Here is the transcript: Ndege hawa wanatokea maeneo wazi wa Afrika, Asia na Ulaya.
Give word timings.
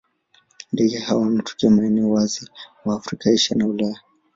Ndege 0.71 0.99
hawa 0.99 1.21
wanatokea 1.21 1.69
maeneo 1.69 2.09
wazi 2.09 2.49
wa 2.85 2.95
Afrika, 2.95 3.29
Asia 3.29 3.57
na 3.57 3.67
Ulaya. 3.67 3.99